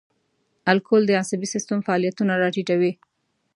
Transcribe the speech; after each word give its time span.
الکول 0.71 1.01
د 1.07 1.11
عصبي 1.21 1.47
سیستم 1.53 1.79
فعالیتونه 1.87 2.33
را 2.41 2.49
ټیټوي. 2.55 2.91